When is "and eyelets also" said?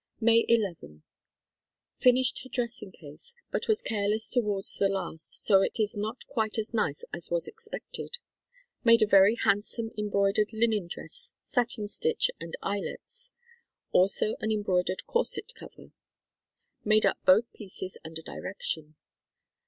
12.39-14.35